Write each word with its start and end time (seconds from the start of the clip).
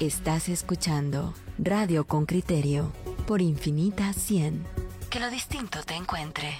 Estás 0.00 0.48
escuchando 0.48 1.32
Radio 1.58 2.06
con 2.06 2.26
Criterio 2.26 2.92
por 3.26 3.40
Infinita 3.40 4.12
100. 4.12 4.62
Que 5.10 5.20
lo 5.20 5.30
distinto 5.30 5.78
te 5.86 5.94
encuentre. 5.94 6.50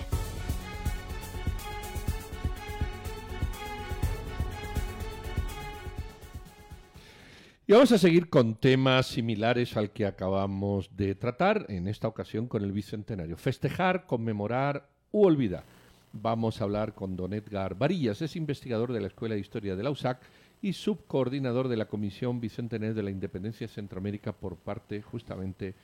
Y 7.68 7.72
vamos 7.72 7.90
a 7.92 7.98
seguir 7.98 8.30
con 8.30 8.54
temas 8.54 9.06
similares 9.06 9.76
al 9.76 9.90
que 9.90 10.06
acabamos 10.06 10.96
de 10.96 11.14
tratar, 11.16 11.66
en 11.68 11.88
esta 11.88 12.06
ocasión 12.06 12.46
con 12.46 12.62
el 12.62 12.72
Bicentenario. 12.72 13.36
Festejar, 13.36 14.06
conmemorar 14.06 14.88
u 15.10 15.26
olvidar. 15.26 15.64
Vamos 16.12 16.60
a 16.60 16.64
hablar 16.64 16.94
con 16.94 17.16
don 17.16 17.34
Edgar 17.34 17.74
Varillas, 17.74 18.22
es 18.22 18.36
investigador 18.36 18.92
de 18.92 19.00
la 19.00 19.08
Escuela 19.08 19.34
de 19.34 19.40
Historia 19.40 19.76
de 19.76 19.82
la 19.82 19.90
USAC 19.90 20.20
y 20.62 20.72
subcoordinador 20.72 21.68
de 21.68 21.76
la 21.76 21.86
Comisión 21.86 22.40
Bicentenario 22.40 22.94
de 22.94 23.02
la 23.02 23.10
Independencia 23.10 23.66
de 23.66 23.72
Centroamérica 23.72 24.32
por 24.32 24.56
parte 24.56 25.02
justamente 25.02 25.74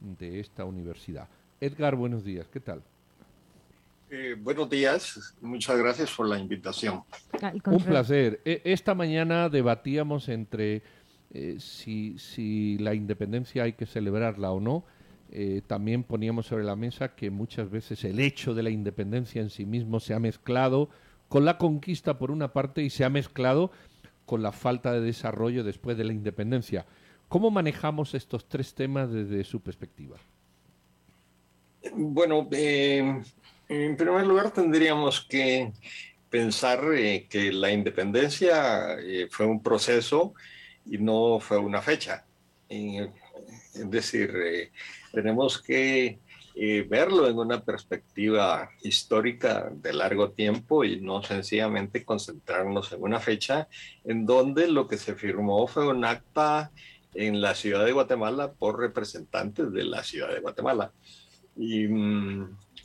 de 0.00 0.40
esta 0.40 0.64
universidad. 0.64 1.28
Edgar, 1.60 1.94
buenos 1.94 2.24
días, 2.24 2.48
¿qué 2.48 2.60
tal? 2.60 2.82
Eh, 4.10 4.36
buenos 4.38 4.68
días, 4.68 5.34
muchas 5.40 5.78
gracias 5.78 6.12
por 6.14 6.28
la 6.28 6.38
invitación. 6.38 7.02
Un 7.64 7.82
placer. 7.82 8.40
E, 8.44 8.60
esta 8.64 8.94
mañana 8.94 9.48
debatíamos 9.48 10.28
entre 10.28 10.82
eh, 11.30 11.56
si, 11.58 12.18
si, 12.18 12.76
la 12.78 12.94
independencia 12.94 13.62
hay 13.62 13.72
que 13.72 13.86
celebrarla 13.86 14.50
o 14.52 14.60
no. 14.60 14.84
Eh, 15.30 15.62
también 15.66 16.04
poníamos 16.04 16.46
sobre 16.46 16.64
la 16.64 16.76
mesa 16.76 17.14
que 17.14 17.30
muchas 17.30 17.70
veces 17.70 18.04
el 18.04 18.20
hecho 18.20 18.52
de 18.52 18.62
la 18.62 18.68
independencia 18.68 19.40
en 19.40 19.48
sí 19.48 19.64
mismo 19.64 19.98
se 19.98 20.12
ha 20.12 20.18
mezclado 20.18 20.90
con 21.30 21.46
la 21.46 21.56
conquista 21.56 22.18
por 22.18 22.30
una 22.30 22.52
parte 22.52 22.82
y 22.82 22.90
se 22.90 23.04
ha 23.04 23.08
mezclado 23.08 23.70
con 24.26 24.42
la 24.42 24.52
falta 24.52 24.92
de 24.92 25.00
desarrollo 25.00 25.64
después 25.64 25.96
de 25.96 26.04
la 26.04 26.12
independencia. 26.12 26.86
¿Cómo 27.28 27.50
manejamos 27.50 28.14
estos 28.14 28.48
tres 28.48 28.74
temas 28.74 29.10
desde 29.10 29.44
su 29.44 29.60
perspectiva? 29.60 30.16
Bueno, 31.94 32.48
eh, 32.52 33.22
en 33.68 33.96
primer 33.96 34.26
lugar 34.26 34.50
tendríamos 34.52 35.20
que 35.22 35.72
pensar 36.30 36.80
que 37.28 37.52
la 37.52 37.70
independencia 37.70 38.96
fue 39.30 39.46
un 39.46 39.62
proceso 39.62 40.34
y 40.86 40.98
no 40.98 41.40
fue 41.40 41.58
una 41.58 41.82
fecha. 41.82 42.24
Es 42.68 43.90
decir, 43.90 44.32
eh, 44.34 44.72
tenemos 45.12 45.60
que 45.60 46.18
verlo 46.54 47.28
en 47.28 47.38
una 47.38 47.62
perspectiva 47.62 48.70
histórica 48.82 49.70
de 49.72 49.92
largo 49.92 50.30
tiempo 50.30 50.84
y 50.84 51.00
no 51.00 51.22
sencillamente 51.22 52.04
concentrarnos 52.04 52.92
en 52.92 53.02
una 53.02 53.20
fecha 53.20 53.68
en 54.04 54.26
donde 54.26 54.68
lo 54.68 54.86
que 54.86 54.98
se 54.98 55.14
firmó 55.14 55.66
fue 55.66 55.88
un 55.88 56.04
acta 56.04 56.70
en 57.14 57.40
la 57.40 57.54
ciudad 57.54 57.84
de 57.84 57.92
Guatemala 57.92 58.52
por 58.52 58.78
representantes 58.78 59.72
de 59.72 59.84
la 59.84 60.02
ciudad 60.02 60.32
de 60.32 60.40
Guatemala. 60.40 60.92
Y 61.56 61.86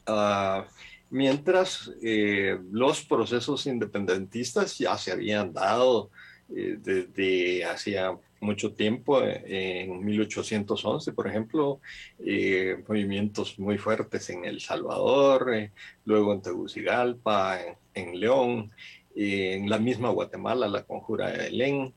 ah, 0.06 0.66
mientras 1.10 1.92
eh, 2.02 2.60
los 2.72 3.04
procesos 3.06 3.66
independentistas 3.66 4.78
ya 4.78 4.98
se 4.98 5.12
habían 5.12 5.54
dado 5.54 6.10
eh, 6.56 6.78
desde 6.80 7.66
hacía 7.66 8.18
mucho 8.40 8.74
tiempo, 8.74 9.22
en 9.24 10.04
1811, 10.06 11.12
por 11.14 11.28
ejemplo, 11.28 11.80
eh, 12.20 12.84
movimientos 12.88 13.58
muy 13.60 13.78
fuertes 13.78 14.30
en 14.30 14.46
El 14.46 14.62
Salvador, 14.62 15.54
eh, 15.54 15.72
luego 16.06 16.34
en 16.34 16.42
Tegucigalpa, 16.42 17.60
en, 17.94 18.20
León, 18.20 18.72
en 19.16 19.70
la 19.70 19.80
misma 19.80 20.10
Guatemala, 20.10 20.68
la 20.68 20.84
conjura 20.84 21.32
de 21.32 21.38
Belén, 21.38 21.94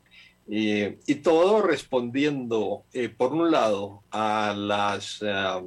y 0.53 1.15
todo 1.17 1.63
respondiendo, 1.63 2.83
eh, 2.93 3.09
por 3.09 3.33
un 3.33 3.53
lado, 3.53 4.03
a, 4.11 4.53
las, 4.57 5.23
a 5.23 5.63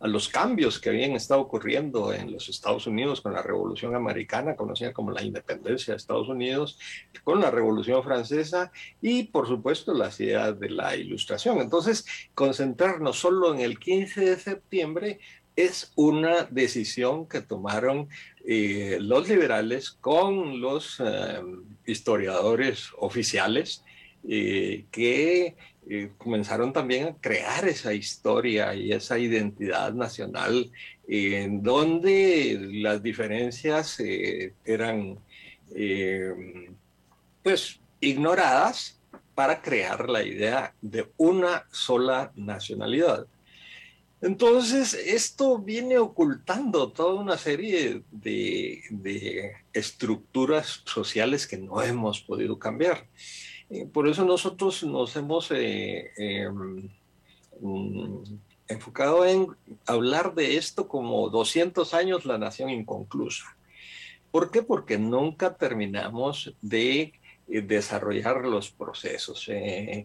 los 0.00 0.28
cambios 0.28 0.80
que 0.80 0.88
habían 0.88 1.12
estado 1.12 1.40
ocurriendo 1.40 2.12
en 2.12 2.32
los 2.32 2.48
Estados 2.48 2.88
Unidos 2.88 3.20
con 3.20 3.32
la 3.32 3.42
Revolución 3.42 3.94
Americana, 3.94 4.56
conocida 4.56 4.92
como 4.92 5.12
la 5.12 5.22
independencia 5.22 5.92
de 5.92 5.98
Estados 5.98 6.28
Unidos, 6.28 6.80
con 7.22 7.40
la 7.40 7.52
Revolución 7.52 8.02
Francesa 8.02 8.72
y, 9.00 9.22
por 9.22 9.46
supuesto, 9.46 9.94
las 9.94 10.18
ideas 10.18 10.58
de 10.58 10.70
la 10.70 10.96
Ilustración. 10.96 11.60
Entonces, 11.60 12.04
concentrarnos 12.34 13.20
solo 13.20 13.54
en 13.54 13.60
el 13.60 13.78
15 13.78 14.20
de 14.30 14.36
septiembre 14.36 15.20
es 15.54 15.92
una 15.94 16.42
decisión 16.50 17.28
que 17.28 17.40
tomaron 17.40 18.08
eh, 18.44 18.98
los 19.00 19.28
liberales 19.28 19.92
con 19.92 20.60
los 20.60 21.00
historiadores 21.84 22.88
oficiales 22.98 23.84
eh, 24.26 24.86
que 24.90 25.56
eh, 25.88 26.10
comenzaron 26.18 26.72
también 26.72 27.06
a 27.08 27.14
crear 27.14 27.66
esa 27.68 27.94
historia 27.94 28.74
y 28.74 28.92
esa 28.92 29.18
identidad 29.18 29.92
nacional 29.94 30.70
en 31.06 31.62
donde 31.62 32.58
las 32.72 33.02
diferencias 33.02 33.98
eh, 34.00 34.52
eran 34.64 35.18
pues 37.42 37.78
ignoradas 38.00 38.98
para 39.34 39.62
crear 39.62 40.08
la 40.08 40.22
idea 40.22 40.74
de 40.80 41.08
una 41.16 41.66
sola 41.70 42.32
nacionalidad. 42.34 43.26
Entonces, 44.20 44.94
esto 44.94 45.58
viene 45.58 45.98
ocultando 45.98 46.90
toda 46.90 47.20
una 47.20 47.38
serie 47.38 48.02
de, 48.10 48.82
de 48.90 49.52
estructuras 49.72 50.82
sociales 50.84 51.46
que 51.46 51.56
no 51.58 51.80
hemos 51.82 52.20
podido 52.20 52.58
cambiar. 52.58 53.06
Eh, 53.70 53.86
por 53.86 54.08
eso 54.08 54.24
nosotros 54.24 54.82
nos 54.84 55.14
hemos 55.16 55.50
eh, 55.50 56.10
em, 56.16 56.88
mm, 57.60 58.22
enfocado 58.68 59.26
en 59.26 59.48
hablar 59.86 60.34
de 60.34 60.56
esto 60.56 60.88
como 60.88 61.28
200 61.28 61.92
años 61.94 62.24
la 62.24 62.38
nación 62.38 62.70
inconclusa. 62.70 63.56
¿Por 64.30 64.50
qué? 64.50 64.62
Porque 64.62 64.98
nunca 64.98 65.56
terminamos 65.56 66.54
de 66.62 67.12
eh, 67.48 67.62
desarrollar 67.62 68.44
los 68.44 68.70
procesos. 68.70 69.48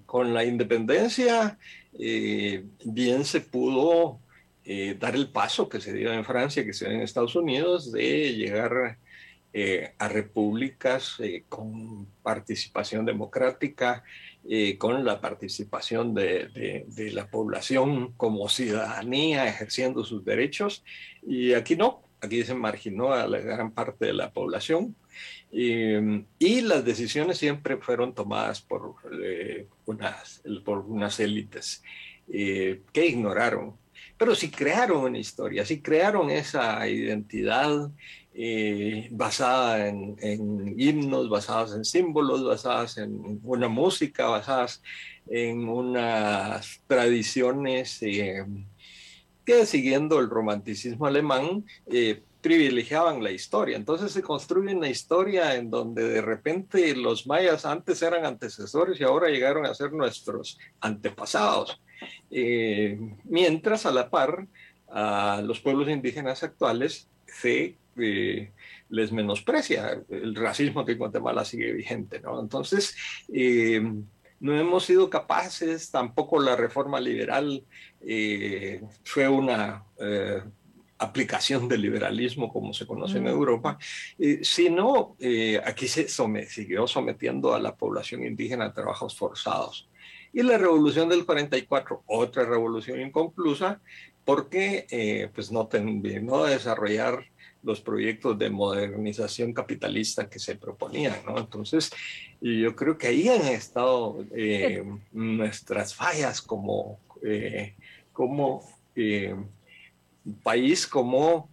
con 0.05 0.33
la 0.33 0.45
independencia, 0.45 1.57
bien 1.93 3.25
se 3.25 3.41
pudo 3.41 4.19
dar 4.99 5.15
el 5.15 5.29
paso 5.29 5.67
que 5.67 5.81
se 5.81 5.93
dio 5.93 6.11
en 6.13 6.23
Francia, 6.23 6.63
que 6.65 6.73
se 6.73 6.85
dio 6.87 6.95
en 6.95 7.01
Estados 7.01 7.35
Unidos, 7.35 7.91
de 7.91 8.33
llegar 8.33 8.97
eh, 9.55 9.93
a 9.99 10.07
repúblicas 10.07 11.19
eh, 11.19 11.43
con 11.47 12.07
participación 12.23 13.05
democrática, 13.05 14.03
eh, 14.49 14.79
con 14.79 15.05
la 15.05 15.21
participación 15.21 16.15
de, 16.15 16.87
la 17.13 17.27
población 17.27 18.13
como 18.17 18.49
ciudadanía 18.49 19.47
ejerciendo 19.47 20.03
sus 20.05 20.25
derechos. 20.25 20.83
Y 21.21 21.53
aquí 21.53 21.75
no, 21.75 22.01
aquí 22.19 22.43
se 22.43 22.55
marginó 22.55 23.13
a 23.13 23.27
la 23.27 23.41
gran 23.41 23.71
parte 23.71 24.07
de 24.07 24.13
la 24.13 24.31
población. 24.31 24.95
y 25.51 26.61
las 26.61 26.83
decisiones 26.83 27.37
siempre 27.37 27.77
fueron 27.77 28.15
tomadas 28.15 28.59
por, 28.59 28.95
unas, 29.85 30.41
por 30.65 30.79
unas 30.79 31.19
élites 31.19 31.83
que 32.27 33.05
ignoraron 33.05 33.77
pero 34.17 34.35
sí 34.35 34.49
crearon 34.49 35.03
una 35.03 35.17
historia, 35.17 35.65
sí 35.65 35.81
crearon 35.81 36.29
esa 36.29 36.87
identidad 36.87 37.91
eh, 38.35 39.09
basada 39.11 39.89
en, 39.89 40.73
himnos, 40.75 41.29
basadas 41.29 41.75
en 41.75 41.85
símbolos, 41.85 42.43
basadas 42.43 42.97
en 42.97 43.39
una 43.43 43.67
música, 43.67 44.25
basadas 44.25 44.81
en 45.27 45.69
unas 45.69 46.81
tradiciones 46.87 48.01
eh, 48.01 48.43
que 49.45 49.67
siguiendo 49.67 50.19
el 50.19 50.31
romanticismo 50.31 51.05
alemán 51.05 51.63
eh, 51.85 52.23
privilegiaban 52.41 53.23
la 53.23 53.29
historia. 53.29 53.77
Entonces 53.77 54.11
se 54.11 54.23
construye 54.23 54.75
una 54.75 54.89
historia 54.89 55.53
en 55.55 55.69
donde 55.69 56.07
de 56.09 56.21
repente 56.21 56.95
los 56.95 57.27
mayas 57.27 57.65
antes 57.67 58.01
eran 58.01 58.25
antecesores 58.25 58.99
y 58.99 59.03
ahora 59.03 59.29
llegaron 59.29 59.67
a 59.67 59.75
ser 59.75 59.93
nuestros 59.93 60.57
antepasados. 60.81 61.79
mientras 63.25 63.85
a 63.85 63.91
la 63.91 64.09
par 64.09 64.47
a 64.89 65.41
los 65.43 65.59
pueblos 65.59 65.87
indígenas 65.87 66.41
actuales 66.41 67.07
se 67.27 67.77
eh, 67.97 68.51
les 68.89 69.11
menosprecia. 69.11 70.03
El 70.09 70.35
racismo 70.35 70.85
que 70.85 70.93
en 70.93 70.97
Guatemala 70.97 71.45
sigue 71.45 71.71
vigente, 71.71 72.19
¿no? 72.19 72.39
Entonces, 72.39 72.95
eh, 73.31 73.81
no 74.39 74.57
hemos 74.59 74.85
sido 74.85 75.09
capaces, 75.09 75.91
tampoco 75.91 76.39
la 76.39 76.55
reforma 76.55 76.99
liberal 76.99 77.63
eh, 78.01 78.81
fue 79.03 79.27
una 79.27 79.85
aplicación 80.97 81.67
del 81.67 81.81
liberalismo 81.81 82.51
como 82.51 82.73
se 82.73 82.85
conoce 82.85 83.17
en 83.17 83.27
Europa, 83.27 83.77
sino 84.41 85.15
aquí 85.65 85.87
se 85.87 86.07
siguió 86.07 86.87
sometiendo 86.87 87.53
a 87.53 87.59
la 87.59 87.75
población 87.75 88.25
indígena 88.25 88.65
a 88.65 88.73
trabajos 88.73 89.17
forzados. 89.17 89.89
Y 90.33 90.43
la 90.43 90.57
revolución 90.57 91.09
del 91.09 91.25
44, 91.25 92.03
otra 92.05 92.43
revolución 92.43 92.99
inconclusa, 92.99 93.81
porque 94.25 95.29
pues 95.33 95.51
no 95.51 95.67
terminó 95.67 96.43
de 96.43 96.53
desarrollar 96.53 97.25
los 97.63 97.81
proyectos 97.81 98.37
de 98.37 98.49
modernización 98.49 99.53
capitalista 99.53 100.29
que 100.29 100.39
se 100.39 100.55
proponían, 100.55 101.15
¿no? 101.25 101.37
Entonces, 101.37 101.91
yo 102.41 102.75
creo 102.75 102.97
que 102.97 103.07
ahí 103.07 103.29
han 103.29 103.47
estado 103.47 104.25
eh, 104.35 104.83
nuestras 105.13 105.95
fallas 105.95 106.41
como, 106.41 106.99
eh, 107.23 107.73
como 108.11 108.69
eh, 108.95 109.35
país, 110.43 110.85
como 110.87 111.49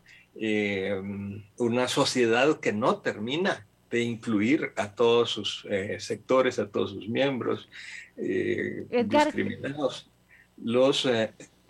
una 1.58 1.88
sociedad 1.88 2.60
que 2.60 2.72
no 2.72 2.96
termina 2.98 3.66
de 3.90 4.02
incluir 4.02 4.72
a 4.76 4.94
todos 4.94 5.30
sus 5.30 5.66
sectores, 5.98 6.58
a 6.58 6.68
todos 6.68 6.92
sus 6.92 7.08
miembros 7.08 7.68
discriminados. 8.16 10.08
Los 10.56 11.06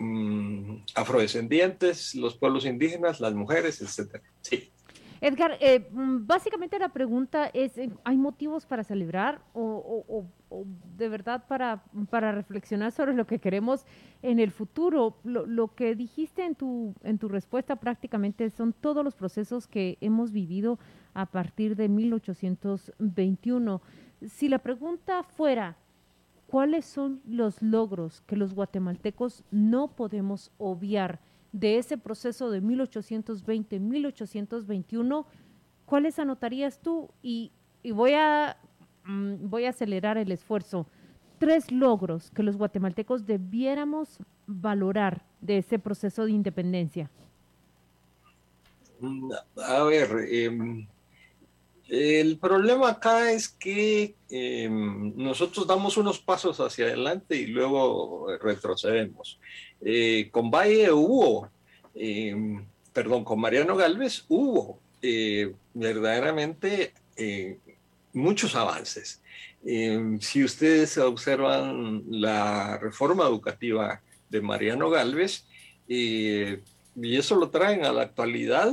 Mm, 0.02 0.76
afrodescendientes, 0.94 2.14
los 2.14 2.34
pueblos 2.34 2.64
indígenas, 2.64 3.20
las 3.20 3.34
mujeres, 3.34 3.82
etcétera. 3.82 4.24
Sí. 4.40 4.72
Edgar, 5.20 5.58
eh, 5.60 5.86
mm, 5.92 6.26
básicamente 6.26 6.78
la 6.78 6.88
pregunta 6.88 7.50
es, 7.52 7.76
eh, 7.76 7.90
¿hay 8.04 8.16
motivos 8.16 8.64
para 8.64 8.82
celebrar 8.82 9.42
o, 9.52 10.24
de 10.96 11.08
verdad 11.10 11.44
para, 11.46 11.84
para, 12.08 12.32
reflexionar 12.32 12.92
sobre 12.92 13.12
lo 13.12 13.26
que 13.26 13.40
queremos 13.40 13.84
en 14.22 14.38
el 14.38 14.52
futuro? 14.52 15.18
Lo, 15.22 15.44
lo, 15.44 15.74
que 15.74 15.94
dijiste 15.94 16.46
en 16.46 16.54
tu, 16.54 16.94
en 17.04 17.18
tu 17.18 17.28
respuesta 17.28 17.76
prácticamente 17.76 18.48
son 18.48 18.72
todos 18.72 19.04
los 19.04 19.14
procesos 19.14 19.66
que 19.66 19.98
hemos 20.00 20.32
vivido 20.32 20.78
a 21.12 21.26
partir 21.26 21.76
de 21.76 21.90
1821. 21.90 23.82
Si 24.26 24.48
la 24.48 24.60
pregunta 24.60 25.24
fuera, 25.24 25.76
¿Cuáles 26.50 26.84
son 26.84 27.22
los 27.28 27.62
logros 27.62 28.22
que 28.26 28.34
los 28.34 28.54
guatemaltecos 28.54 29.44
no 29.52 29.86
podemos 29.86 30.50
obviar 30.58 31.20
de 31.52 31.78
ese 31.78 31.96
proceso 31.96 32.50
de 32.50 32.60
1820-1821? 32.60 35.26
¿Cuáles 35.86 36.18
anotarías 36.18 36.80
tú? 36.80 37.08
Y, 37.22 37.52
voy, 37.94 38.14
a, 38.14 38.56
mm, 39.04 39.48
voy 39.48 39.66
a 39.66 39.70
acelerar 39.70 40.18
el 40.18 40.32
esfuerzo. 40.32 40.88
Tres 41.38 41.70
logros 41.70 42.32
que 42.32 42.42
los 42.42 42.56
guatemaltecos 42.56 43.26
debiéramos 43.26 44.18
valorar 44.48 45.22
de 45.40 45.58
ese 45.58 45.78
proceso 45.78 46.24
de 46.24 46.32
independencia. 46.32 47.08
Mm, 48.98 49.30
a 49.56 49.84
ver, 49.84 50.26
em, 50.28 50.84
el 51.90 52.38
problema 52.38 52.88
acá 52.90 53.32
es 53.32 53.48
que 53.48 54.14
em, 54.30 55.12
nosotros 55.16 55.66
damos 55.66 55.96
unos 55.96 56.20
pasos 56.20 56.60
hacia 56.60 56.86
adelante 56.86 57.34
y 57.34 57.48
luego 57.48 58.28
retrocedemos. 58.40 59.40
Eh, 59.80 60.28
con 60.30 60.52
Valle 60.52 60.92
hubo, 60.92 61.48
em, 61.96 62.64
perdón, 62.92 63.24
con 63.24 63.40
Mariano 63.40 63.74
Galvez 63.76 64.24
hubo 64.28 64.78
eh, 65.02 65.52
verdaderamente 65.74 66.94
eh, 67.16 67.58
muchos 68.12 68.54
avances. 68.54 69.20
Em, 69.64 70.20
si 70.20 70.44
ustedes 70.44 70.96
observan 70.96 72.04
la 72.08 72.78
reforma 72.78 73.24
educativa 73.24 74.00
de 74.28 74.40
Mariano 74.40 74.90
Galvez, 74.90 75.44
y 75.88 77.16
eso 77.16 77.34
lo 77.34 77.50
traen 77.50 77.84
a 77.84 77.92
la 77.92 78.02
actualidad, 78.02 78.72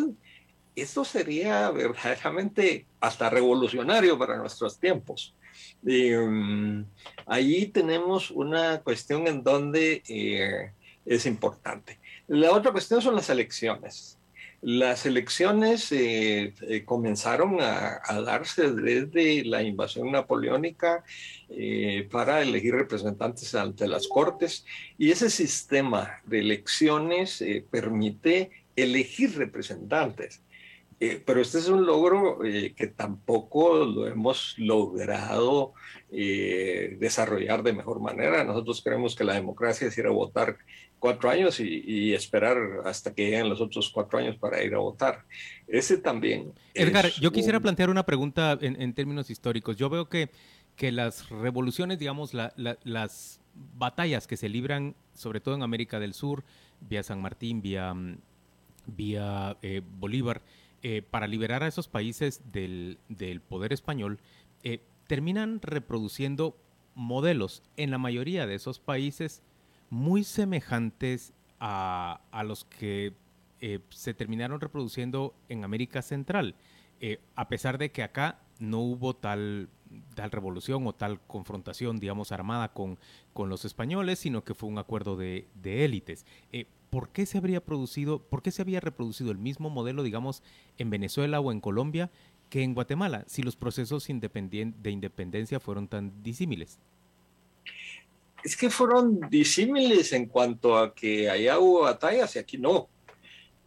esto 0.77 1.03
sería 1.03 1.71
verdaderamente 1.71 2.85
hasta 2.99 3.29
revolucionario 3.29 4.17
para 4.17 4.37
nuestros 4.37 4.79
tiempos. 4.79 5.35
Mm, 5.81 6.83
allí 7.25 7.67
tenemos 7.67 8.31
una 8.31 8.81
cuestión 8.81 9.27
en 9.27 9.43
donde 9.43 10.03
eh, 10.07 10.71
es 11.05 11.25
importante. 11.25 11.99
La 12.27 12.51
otra 12.51 12.71
cuestión 12.71 13.01
son 13.01 13.15
las 13.15 13.29
elecciones. 13.29 14.19
Las 14.61 15.05
elecciones 15.05 15.91
eh, 15.91 16.53
eh, 16.61 16.83
comenzaron 16.83 17.57
a, 17.61 18.01
darse 18.25 18.71
desde 18.71 19.45
la 19.45 19.61
invasión 19.61 20.11
napoleónica 20.11 21.03
para 22.11 22.41
elegir 22.41 22.73
representantes 22.73 23.53
ante 23.55 23.87
las 23.87 24.07
cortes 24.07 24.65
y 24.97 25.11
ese 25.11 25.29
sistema 25.29 26.21
de 26.25 26.39
elecciones 26.39 27.43
permite 27.69 28.51
elegir 28.75 29.37
representantes. 29.37 30.41
Eh, 30.99 31.21
pero 31.23 31.41
este 31.41 31.59
es 31.59 31.67
un 31.67 31.85
logro 31.85 32.43
eh, 32.43 32.73
que 32.75 32.87
tampoco 32.87 33.85
lo 33.85 34.07
hemos 34.07 34.55
logrado 34.57 35.73
eh, 36.11 36.97
desarrollar 36.99 37.61
de 37.61 37.73
mejor 37.73 37.99
manera. 37.99 38.43
Nosotros 38.43 38.81
creemos 38.83 39.15
que 39.15 39.23
la 39.23 39.35
democracia 39.35 39.87
es 39.87 39.97
ir 39.97 40.07
a 40.07 40.11
votar 40.11 40.57
cuatro 40.97 41.29
años 41.29 41.59
y, 41.59 42.15
esperar 42.15 42.57
hasta 42.85 43.13
que 43.13 43.25
lleguen 43.25 43.49
los 43.49 43.61
otros 43.61 43.91
cuatro 43.91 44.17
años 44.17 44.37
para 44.37 44.63
ir 44.63 44.73
a 44.73 44.79
votar. 44.79 45.23
Ese 45.67 45.97
también. 45.97 46.51
Edgar, 46.73 47.11
yo 47.21 47.31
quisiera 47.31 47.59
plantear 47.59 47.91
una 47.91 48.03
pregunta 48.03 48.57
en, 48.59 48.93
términos 48.93 49.29
históricos. 49.29 49.77
Yo 49.77 49.91
veo 49.91 50.09
que, 50.09 50.31
que 50.75 50.91
las 50.91 51.29
revoluciones, 51.29 51.99
digamos, 51.99 52.33
las 52.33 53.39
batallas 53.75 54.25
que 54.25 54.37
se 54.37 54.49
libran, 54.49 54.95
sobre 55.13 55.41
todo 55.41 55.53
en 55.53 55.61
América 55.61 55.99
del 55.99 56.15
Sur, 56.15 56.43
vía 56.81 57.03
San 57.03 57.21
Martín, 57.21 57.61
vía, 57.61 57.93
mm, 57.93 58.17
vía 58.87 59.57
Bolívar, 59.99 60.41
eh, 60.83 61.01
para 61.01 61.27
liberar 61.27 61.63
a 61.63 61.67
esos 61.67 61.87
países 61.87 62.41
del, 62.51 62.99
poder 63.47 63.73
español, 63.73 64.19
eh, 64.63 64.83
terminan 65.07 65.59
reproduciendo 65.61 66.57
modelos 66.93 67.63
en 67.77 67.91
la 67.91 67.97
mayoría 67.97 68.45
de 68.45 68.55
esos 68.55 68.79
países 68.79 69.41
muy 69.89 70.23
semejantes 70.23 71.33
a, 71.59 72.21
los 72.45 72.65
que 72.65 73.13
eh, 73.59 73.79
se 73.89 74.13
terminaron 74.13 74.61
reproduciendo 74.61 75.33
en 75.49 75.63
América 75.63 76.01
Central, 76.01 76.55
a 77.35 77.47
pesar 77.47 77.77
de 77.77 77.91
que 77.91 78.01
acá 78.01 78.39
no 78.59 78.79
hubo 78.79 79.15
tal, 79.15 79.69
tal 80.15 80.31
revolución 80.31 80.85
o 80.87 80.93
tal 80.93 81.19
confrontación, 81.27 81.99
digamos, 81.99 82.31
armada 82.31 82.73
con, 82.73 82.97
con 83.33 83.49
los 83.49 83.65
españoles, 83.65 84.19
sino 84.19 84.43
que 84.43 84.53
fue 84.53 84.69
un 84.69 84.77
acuerdo 84.77 85.15
de, 85.15 85.47
élites. 85.63 86.25
¿por 86.89 87.09
qué 87.09 87.25
se 87.25 87.37
habría 87.37 87.63
producido, 87.63 88.19
por 88.19 88.41
qué 88.41 88.51
se 88.51 88.61
había 88.61 88.79
reproducido 88.79 89.31
el 89.31 89.37
mismo 89.37 89.69
modelo, 89.69 90.03
digamos, 90.03 90.41
en 90.77 90.89
Venezuela 90.89 91.39
o 91.39 91.51
en 91.51 91.59
Colombia 91.59 92.09
que 92.49 92.63
en 92.63 92.73
Guatemala, 92.73 93.25
si 93.27 93.43
los 93.43 93.55
procesos 93.55 94.07
de 94.07 94.91
independencia 94.91 95.59
fueron 95.59 95.87
tan 95.87 96.23
disímiles? 96.23 96.79
Es 98.43 98.55
que 98.55 98.69
fueron 98.69 99.19
disímiles 99.29 100.13
en 100.13 100.27
cuanto 100.27 100.77
a 100.77 100.93
que 100.93 101.29
allá 101.29 101.59
hubo 101.59 101.81
batallas 101.81 102.35
y 102.35 102.39
aquí 102.39 102.57
no. 102.57 102.87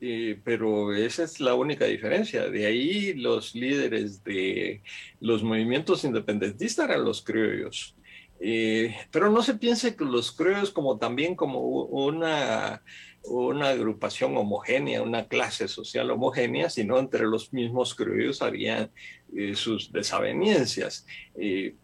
Eh, 0.02 0.40
pero 0.44 0.94
esa 0.94 1.24
es 1.24 1.40
la 1.40 1.54
única 1.54 1.84
diferencia. 1.84 2.48
De 2.48 2.66
ahí 2.66 3.12
los 3.12 3.54
líderes 3.54 4.24
de 4.24 4.82
los 5.20 5.42
movimientos 5.42 6.04
independentistas 6.04 6.86
eran 6.88 7.04
los 7.04 7.22
criollos. 7.22 7.94
Eh, 8.42 8.96
pero 9.10 9.30
no 9.30 9.42
se 9.42 9.54
piense 9.54 9.94
que 9.94 10.04
los 10.04 10.32
criollos 10.32 10.70
como 10.70 10.96
también 10.98 11.34
como 11.34 11.60
una 11.60 12.82
una 13.22 13.68
agrupación 13.68 14.34
homogénea, 14.34 15.02
una 15.02 15.28
clase 15.28 15.68
social 15.68 16.10
homogénea, 16.10 16.70
sino 16.70 16.98
entre 16.98 17.26
los 17.26 17.52
mismos 17.52 17.94
criollos 17.94 18.40
había 18.40 18.88
eh, 19.36 19.54
sus 19.54 19.92
desavenencias. 19.92 21.04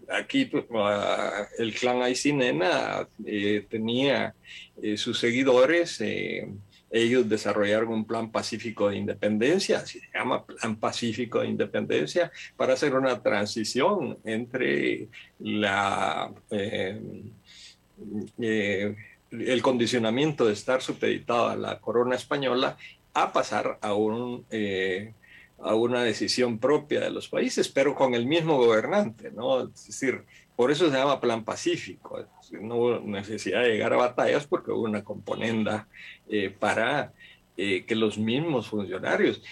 aquí 0.08 0.46
pues, 0.46 0.64
ah, 0.72 1.46
el 1.58 1.74
clan 1.74 2.00
Aisinena 2.00 3.06
eh, 3.26 3.66
tenía 3.68 4.34
sus 4.96 5.18
seguidores, 5.18 6.00
ellos 6.96 7.28
desarrollaron 7.28 7.92
un 7.92 8.04
plan 8.04 8.30
pacífico 8.30 8.88
de 8.88 8.96
independencia, 8.96 9.86
se 9.86 10.00
llama 10.12 10.44
Plan 10.44 10.76
Pacífico 10.76 11.40
de 11.40 11.48
Independencia, 11.48 12.30
para 12.56 12.74
hacer 12.74 12.94
una 12.94 13.22
transición 13.22 14.18
entre 14.24 15.08
la 15.38 16.32
el 19.30 19.62
condicionamiento 19.62 20.46
de 20.46 20.52
estar 20.52 20.82
supeditado 20.82 21.48
a 21.48 21.56
la 21.56 21.80
corona 21.80 22.16
española 22.16 22.76
a 23.14 23.32
pasar 23.32 23.78
a, 23.80 23.94
eh, 24.50 25.14
a 25.58 25.74
una 25.74 26.02
decisión 26.02 26.58
propia 26.58 27.00
de 27.00 27.10
los 27.10 27.28
países, 27.28 27.68
pero 27.68 27.94
con 27.94 28.14
el 28.14 28.26
mismo 28.26 28.56
gobernante, 28.56 29.30
¿no? 29.30 29.64
Es 29.64 29.86
decir, 29.86 30.24
por 30.56 30.70
eso 30.70 30.90
se 30.90 30.96
llama 30.96 31.20
plan 31.20 31.44
pacífico. 31.44 32.24
No 32.60 32.76
hubo 32.76 33.00
necesidad 33.00 33.62
de 33.62 33.72
llegar 33.72 33.92
a 33.92 33.96
batallas 33.96 34.46
porque 34.46 34.72
hubo 34.72 34.82
una 34.82 35.04
componenda 35.04 35.86
eh, 36.28 36.50
para 36.50 37.12
eh, 37.56 37.84
que 37.86 37.94
los 37.94 38.18
mismos 38.18 38.68
funcionarios. 38.68 39.42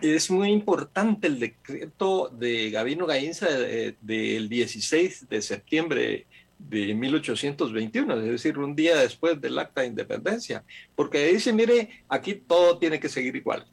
es 0.00 0.30
muy 0.30 0.50
importante 0.50 1.28
el 1.28 1.38
decreto 1.38 2.28
de 2.28 2.70
Gabino 2.70 3.06
Gainza 3.06 3.48
del 3.48 4.48
16 4.48 5.28
de 5.28 5.42
septiembre 5.42 6.26
de 6.58 6.94
1821, 6.94 8.20
es 8.20 8.24
decir, 8.24 8.58
un 8.58 8.74
día 8.74 8.96
después 8.96 9.40
del 9.40 9.58
acta 9.58 9.82
de 9.82 9.88
independencia, 9.88 10.64
porque 10.94 11.26
dice, 11.26 11.52
mire, 11.52 12.04
aquí 12.08 12.34
todo 12.34 12.78
tiene 12.78 13.00
que 13.00 13.08
seguir 13.08 13.36
igual. 13.36 13.66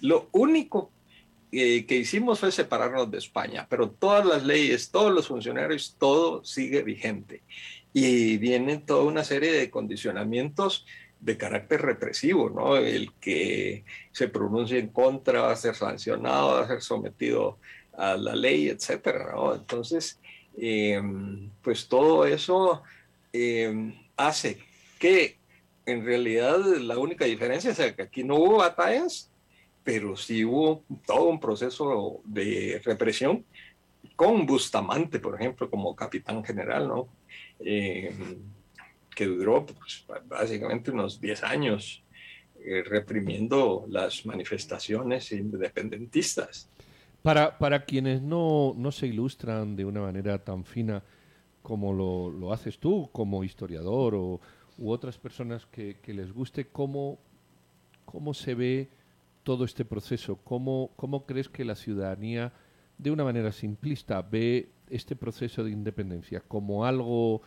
Lo 0.00 0.28
único 0.32 0.90
que 1.52 1.96
hicimos 1.96 2.40
fue 2.40 2.50
separarnos 2.50 3.10
de 3.10 3.18
España, 3.18 3.66
pero 3.68 3.90
todas 3.90 4.24
las 4.24 4.42
leyes, 4.42 4.90
todos 4.90 5.12
los 5.12 5.28
funcionarios, 5.28 5.96
todo 5.98 6.42
sigue 6.44 6.82
vigente. 6.82 7.42
Y 7.92 8.38
vienen 8.38 8.86
toda 8.86 9.04
una 9.04 9.22
serie 9.22 9.52
de 9.52 9.70
condicionamientos 9.70 10.86
de 11.20 11.36
carácter 11.36 11.82
represivo, 11.82 12.50
¿no? 12.50 12.76
El 12.76 13.12
que 13.20 13.84
se 14.12 14.28
pronuncie 14.28 14.78
en 14.78 14.88
contra 14.88 15.42
va 15.42 15.52
a 15.52 15.56
ser 15.56 15.74
sancionado, 15.74 16.54
va 16.54 16.62
a 16.62 16.68
ser 16.68 16.82
sometido 16.82 17.58
a 17.92 18.16
la 18.16 18.34
ley, 18.34 18.68
etcétera, 18.68 19.32
¿no? 19.32 19.54
Entonces, 19.54 20.18
em, 20.56 21.50
pues 21.62 21.86
todo 21.86 22.26
eso 22.26 22.82
em, 23.32 23.94
hace 24.16 24.58
que 24.98 25.38
en 25.86 26.04
realidad 26.04 26.58
la 26.80 26.98
única 26.98 27.24
diferencia 27.24 27.70
es 27.70 27.94
que 27.94 28.02
aquí 28.02 28.24
no 28.24 28.36
hubo 28.36 28.58
batallas, 28.58 29.31
pero 29.84 30.16
sí 30.16 30.44
hubo 30.44 30.84
todo 31.06 31.24
un 31.28 31.40
proceso 31.40 32.20
de 32.24 32.80
represión 32.84 33.44
con 34.16 34.46
Bustamante, 34.46 35.18
por 35.18 35.34
ejemplo, 35.34 35.70
como 35.70 35.96
capitán 35.96 36.44
general, 36.44 36.88
¿no? 36.88 37.08
Em, 37.60 38.38
que 39.14 39.26
duró 39.26 39.66
pues, 39.66 40.06
básicamente 40.26 40.90
unos 40.90 41.20
10 41.20 41.44
años 41.44 42.02
eh, 42.64 42.82
reprimiendo 42.84 43.84
las 43.88 44.24
manifestaciones 44.24 45.32
independentistas. 45.32 46.68
Para, 47.22 47.58
para 47.58 47.84
quienes 47.84 48.22
no, 48.22 48.74
no, 48.76 48.90
se 48.90 49.06
ilustran 49.06 49.76
de 49.76 49.84
una 49.84 50.00
manera 50.00 50.38
tan 50.42 50.64
fina 50.64 51.02
como 51.62 51.92
lo, 51.92 52.30
lo 52.30 52.52
haces 52.52 52.78
tú, 52.78 53.08
como 53.12 53.44
historiador 53.44 54.14
o, 54.14 54.40
u 54.78 54.90
otras 54.90 55.18
personas 55.18 55.66
que, 55.66 55.98
que, 56.02 56.14
les 56.14 56.32
guste, 56.32 56.66
¿cómo, 56.66 57.18
¿cómo 58.04 58.34
se 58.34 58.54
ve 58.54 58.88
todo 59.42 59.64
este 59.64 59.84
proceso? 59.84 60.36
¿Cómo, 60.44 60.92
¿Cómo 60.96 61.26
crees 61.26 61.48
que 61.48 61.64
la 61.64 61.76
ciudadanía, 61.76 62.52
de 62.98 63.10
una 63.10 63.24
manera 63.24 63.52
simplista, 63.52 64.22
ve 64.22 64.70
este 64.88 65.16
proceso 65.16 65.64
de 65.64 65.70
independencia? 65.70 66.40
¿Como 66.40 66.84
algo 66.84 67.42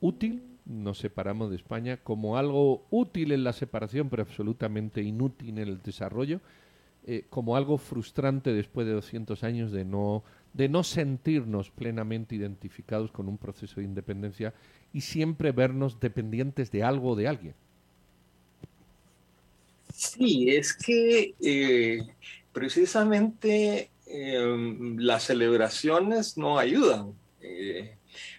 útil 0.00 0.42
nos 0.64 0.98
separamos 0.98 1.50
de 1.50 1.56
España 1.56 1.98
como 1.98 2.36
algo 2.36 2.86
útil 2.90 3.32
en 3.32 3.44
la 3.44 3.52
separación, 3.52 4.08
pero 4.08 4.22
absolutamente 4.22 5.02
inútil 5.02 5.50
en 5.50 5.58
el 5.58 5.82
desarrollo, 5.82 6.40
eh, 7.06 7.26
como 7.28 7.56
algo 7.56 7.76
frustrante 7.76 8.52
después 8.52 8.86
de 8.86 8.94
200 8.94 9.44
años 9.44 9.72
de 9.72 9.84
no, 9.84 10.24
de 10.54 10.68
no 10.68 10.82
sentirnos 10.82 11.70
plenamente 11.70 12.34
identificados 12.34 13.12
con 13.12 13.28
un 13.28 13.36
proceso 13.36 13.80
de 13.80 13.86
independencia 13.86 14.54
y 14.92 15.02
siempre 15.02 15.52
vernos 15.52 16.00
dependientes 16.00 16.70
de 16.70 16.82
algo 16.82 17.10
o 17.10 17.16
de 17.16 17.28
alguien. 17.28 17.54
Sí, 19.94 20.50
es 20.50 20.74
que 20.74 21.36
eh, 21.40 22.02
precisamente 22.52 23.90
em, 24.06 24.98
las 24.98 25.22
celebraciones 25.22 26.36
no 26.36 26.58
ayudan. 26.58 27.14
Eh, 27.40 27.96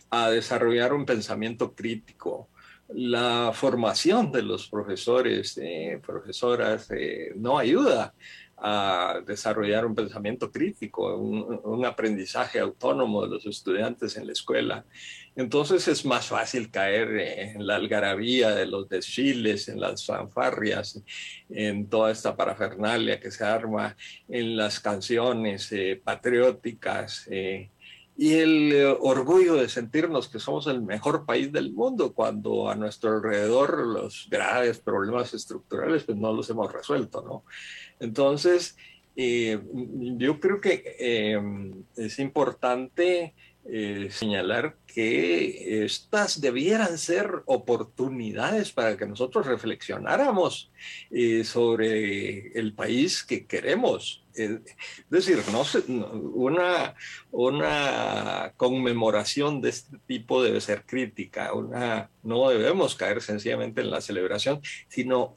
a 0.10 0.30
desarrollar 0.30 0.94
un 0.94 1.06
pensamiento 1.06 1.74
crítico. 1.74 2.50
La 2.90 3.52
formación 3.54 4.32
de 4.32 4.44
los 4.44 4.70
profesores, 4.70 5.58
eh, 5.62 6.00
profesoras, 6.06 6.90
no 7.36 7.58
ayuda 7.58 8.14
a 8.58 9.22
desarrollar 9.26 9.86
un 9.86 9.96
pensamiento 9.96 10.52
crítico, 10.52 11.18
un, 11.18 11.86
aprendizaje 11.86 12.60
autónomo 12.60 13.24
de 13.24 13.30
los 13.30 13.46
estudiantes 13.46 14.16
en 14.18 14.28
la 14.28 14.34
escuela. 14.34 14.86
Entonces 15.36 15.88
es 15.88 16.06
más 16.06 16.28
fácil 16.28 16.72
caer 16.72 17.10
en 17.18 17.68
la 17.68 17.76
algarabía 17.76 18.56
de 18.56 18.66
los 18.66 18.88
desfiles, 18.88 19.68
en 19.68 19.82
las 19.82 20.06
fanfarrias, 20.06 21.02
en 21.50 21.90
toda 21.90 22.12
esta 22.12 22.36
parafernalia 22.36 23.20
que 23.20 23.32
se 23.32 23.44
arma, 23.44 23.98
en 24.30 24.56
las 24.56 24.80
canciones 24.80 25.72
eh, 25.72 26.02
patrióticas 26.04 27.28
y 28.18 28.34
el 28.36 28.72
eh, 28.72 28.86
orgullo 28.86 29.56
de 29.56 29.68
sentirnos 29.68 30.30
que 30.30 30.40
somos 30.40 30.68
el 30.68 30.82
mejor 30.82 31.26
país 31.26 31.52
del 31.52 31.74
mundo 31.74 32.14
cuando 32.14 32.70
a 32.70 32.76
nuestro 32.76 33.12
alrededor 33.12 33.86
los 33.86 34.28
graves 34.30 34.80
problemas 34.80 35.34
estructurales 35.34 36.04
pues 36.04 36.18
no 36.18 36.32
los 36.32 36.50
hemos 36.50 36.72
resuelto, 36.72 37.22
¿no? 37.22 37.44
Entonces, 38.00 38.78
eh, 39.18 39.60
yo 40.18 40.40
creo 40.40 40.62
que 40.62 40.96
eh, 41.00 41.42
es 41.98 42.20
importante 42.20 43.34
eh, 43.68 44.10
señalar 44.12 44.78
que 44.86 45.84
estas 45.86 46.40
debieran 46.40 46.98
ser 47.00 47.42
oportunidades 47.46 48.72
para 48.72 48.96
que 48.96 49.08
nosotros 49.08 49.48
reflexionáramos 49.48 50.72
eh, 51.10 51.44
sobre 51.44 52.58
el 52.60 52.74
país 52.74 53.24
que 53.24 53.48
queremos. 53.48 54.24
es 54.36 54.60
decir, 55.10 55.40
no, 55.52 55.64
una, 56.34 56.94
una 57.32 58.54
conmemoración 58.56 59.62
de 59.62 59.70
este 59.70 59.98
tipo 60.06 60.44
debe 60.44 60.62
ser 60.62 60.86
crítica, 60.86 61.54
una, 61.54 62.12
no 62.22 62.50
debemos 62.50 62.96
caer 62.96 63.22
sencillamente 63.22 63.82
en 63.82 63.90
la 63.90 64.02
celebración, 64.02 64.62
sino 64.90 65.36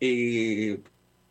eh, 0.00 0.80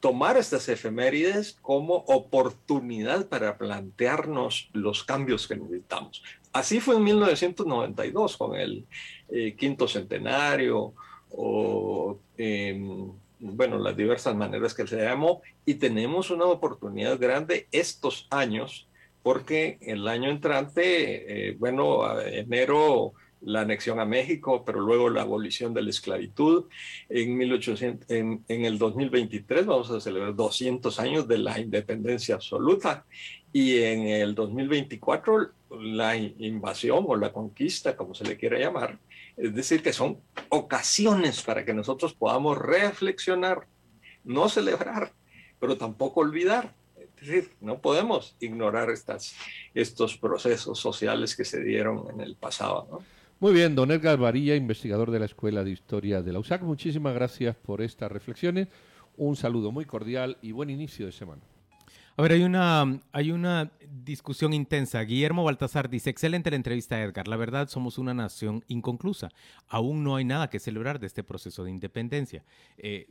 tomar 0.05 0.37
estas 0.37 0.69
efemérides 0.69 1.57
como 1.63 1.95
oportunidad 2.05 3.27
para 3.27 3.57
plantearnos 3.57 4.69
los 4.71 5.03
cambios 5.03 5.47
que 5.47 5.55
necesitamos. 5.55 6.21
Así 6.53 6.79
fue 6.79 6.97
en 6.97 7.05
1992 7.05 8.37
con 8.37 8.55
el 8.55 8.85
eh, 9.29 9.55
quinto 9.57 9.87
centenario 9.87 10.93
o, 11.31 12.19
em, 12.37 13.11
bueno, 13.39 13.79
las 13.79 13.97
diversas 13.97 14.35
maneras 14.35 14.75
que 14.75 14.85
se 14.85 15.01
llamó 15.01 15.41
y 15.65 15.73
tenemos 15.73 16.29
una 16.29 16.45
oportunidad 16.45 17.17
grande 17.17 17.67
estos 17.71 18.27
años 18.29 18.87
porque 19.23 19.79
el 19.81 20.07
año 20.07 20.29
entrante, 20.29 21.49
eh, 21.49 21.55
bueno, 21.57 22.21
enero 22.21 23.13
la 23.45 23.61
anexión 23.61 23.99
a 23.99 24.05
México, 24.05 24.63
pero 24.65 24.81
luego 24.81 25.09
la 25.09 25.21
abolición 25.21 25.73
de 25.73 25.83
la 25.83 25.91
esclavitud. 25.91 26.65
En, 27.09 27.37
1800, 27.37 28.09
en, 28.09 28.43
el 28.47 28.77
2023 28.77 29.65
vamos 29.65 29.91
a 29.91 30.01
celebrar 30.01 30.35
200 30.35 30.99
años 30.99 31.27
de 31.27 31.37
la 31.37 31.59
independencia 31.59 32.35
absoluta 32.35 33.05
y 33.53 33.77
en 33.83 34.07
el 34.07 34.33
2024 34.33 35.51
la 35.69 36.17
invasión 36.17 37.05
o 37.07 37.15
la 37.15 37.31
conquista, 37.31 37.95
como 37.95 38.15
se 38.15 38.25
le 38.25 38.35
quiera 38.35 38.59
llamar. 38.59 38.99
Es 39.37 39.53
decir, 39.53 39.83
que 39.83 39.93
son 39.93 40.19
ocasiones 40.49 41.41
para 41.43 41.63
que 41.63 41.73
nosotros 41.73 42.13
podamos 42.13 42.57
reflexionar, 42.57 43.67
no 44.23 44.49
celebrar, 44.49 45.13
pero 45.59 45.77
tampoco 45.77 46.21
olvidar. 46.21 46.73
Es 46.97 47.27
decir, 47.27 47.51
no 47.61 47.79
podemos 47.79 48.35
ignorar 48.39 48.89
estas, 48.89 49.35
estos 49.73 50.17
procesos 50.17 50.79
sociales 50.79 51.35
que 51.35 51.45
se 51.45 51.63
dieron 51.63 52.07
en 52.11 52.21
el 52.21 52.35
pasado. 52.35 52.87
¿no? 52.89 53.15
Muy 53.45 53.53
bien, 53.53 53.75
don 53.75 53.91
Edgar 53.91 54.17
Varilla, 54.17 54.55
investigador 54.55 55.11
de 55.11 55.19
la 55.19 55.25
Escuela 55.25 55.63
de 55.63 55.69
Historia 55.69 56.23
de 56.23 56.33
la 56.33 56.39
USAC, 56.39 56.63
muchísimas 56.63 57.13
gracias 57.13 57.55
por 57.55 57.83
estas 57.83 58.11
reflexiones. 58.11 58.69
Un 59.17 59.35
saludo 59.35 59.71
muy 59.71 59.85
cordial 59.85 60.39
y 60.41 60.51
buen 60.51 60.71
inicio 60.71 61.05
de 61.05 61.11
semana. 61.11 61.43
A 62.17 62.23
ver, 62.23 62.31
hay 62.31 62.41
una, 62.41 62.99
hay 63.11 63.29
una 63.29 63.71
discusión 63.87 64.51
intensa. 64.51 64.99
Guillermo 65.01 65.43
Baltasar 65.43 65.91
dice, 65.91 66.09
excelente 66.09 66.49
la 66.49 66.55
entrevista, 66.55 66.99
Edgar. 66.99 67.27
La 67.27 67.35
verdad, 67.35 67.69
somos 67.69 67.99
una 67.99 68.15
nación 68.15 68.63
inconclusa. 68.67 69.29
Aún 69.67 70.03
no 70.03 70.15
hay 70.15 70.25
nada 70.25 70.49
que 70.49 70.57
celebrar 70.57 70.99
de 70.99 71.05
este 71.05 71.23
proceso 71.23 71.63
de 71.63 71.69
independencia. 71.69 72.43
Eh, 72.79 73.09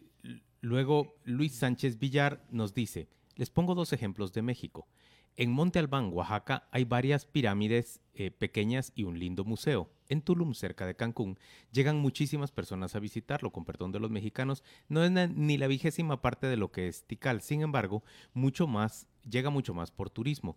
luego, 0.61 1.15
Luis 1.23 1.55
Sánchez 1.55 2.01
Villar 2.01 2.45
nos 2.51 2.75
dice, 2.75 3.07
les 3.37 3.51
pongo 3.51 3.77
dos 3.77 3.93
ejemplos 3.93 4.33
de 4.33 4.43
México. 4.43 4.89
En 5.37 5.53
Monte 5.53 5.79
Albán, 5.79 6.11
Oaxaca, 6.13 6.67
hay 6.73 6.83
varias 6.83 7.25
pirámides 7.25 8.01
eh, 8.15 8.33
pequeñas 8.33 8.91
y 8.97 9.05
un 9.05 9.21
lindo 9.21 9.45
museo. 9.45 9.94
En 10.09 10.23
Tulum, 10.23 10.55
cerca 10.55 10.87
de 10.87 10.97
Cancún, 10.97 11.39
llegan 11.73 11.99
muchísimas 11.99 12.51
personas 12.51 12.95
a 12.95 13.01
visitarlo, 13.01 13.51
con 13.51 13.65
perdón 13.65 13.93
de 13.93 14.01
los 14.01 14.11
mexicanos, 14.11 14.63
no 14.89 15.05
es 15.05 15.11
ni 15.11 15.57
la 15.57 15.67
vigésima 15.67 16.21
parte 16.21 16.47
de 16.47 16.57
lo 16.57 16.71
que 16.71 16.89
es 16.89 17.05
Tikal. 17.05 17.41
Sin 17.41 17.63
embargo, 17.63 18.03
mucho 18.33 18.67
más, 18.67 19.07
llega 19.29 19.51
mucho 19.51 19.75
más 19.75 19.91
por 19.91 20.11
turismo. 20.11 20.57